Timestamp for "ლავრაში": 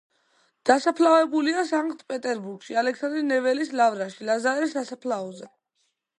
3.83-4.27